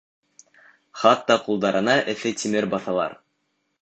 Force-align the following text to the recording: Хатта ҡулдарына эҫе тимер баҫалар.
Хатта 1.01 1.37
ҡулдарына 1.43 1.99
эҫе 2.15 2.33
тимер 2.41 2.69
баҫалар. 2.73 3.15